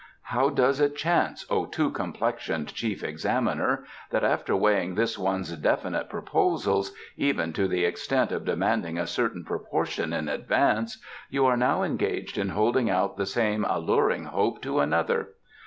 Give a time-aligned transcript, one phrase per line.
[0.23, 6.09] "How does it chance, O two complexioned Chief Examiner, that after weighing this one's definite
[6.09, 11.83] proposals even to the extent of demanding a certain proportion in advance you are now
[11.83, 15.35] engaged in holding out the same alluring hope to another?